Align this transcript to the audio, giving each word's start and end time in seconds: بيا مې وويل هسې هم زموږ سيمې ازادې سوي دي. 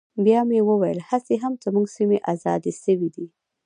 بيا 0.25 0.41
مې 0.49 0.59
وويل 0.69 0.99
هسې 1.09 1.35
هم 1.43 1.53
زموږ 1.65 1.85
سيمې 1.97 2.19
ازادې 2.33 2.73
سوي 2.83 3.09
دي. 3.15 3.25